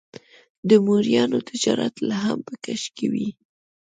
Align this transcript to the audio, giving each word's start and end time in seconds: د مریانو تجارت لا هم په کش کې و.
د 0.69 0.71
مریانو 0.85 1.39
تجارت 1.49 1.93
لا 2.09 2.17
هم 2.25 2.39
په 2.47 2.53
کش 2.63 2.83
کې 2.95 3.07
و. 3.11 3.13